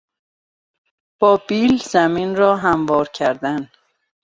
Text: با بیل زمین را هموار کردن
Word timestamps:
با 1.19 1.37
بیل 1.47 1.77
زمین 1.77 2.35
را 2.35 2.55
هموار 2.57 3.07
کردن 3.13 3.69